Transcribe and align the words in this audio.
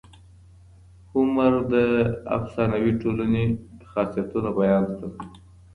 هومر 1.11 1.53
د 1.73 1.75
افسانوي 2.37 2.91
ټولني 3.01 3.45
خاصيتونه 3.91 4.49
بیان 4.59 4.83
کړل. 4.95 5.11